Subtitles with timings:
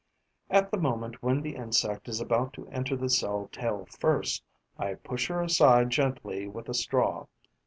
[0.49, 4.43] At the moment when the insect is about to enter the cell tail first,
[4.75, 7.27] I push her aside gently with a straw.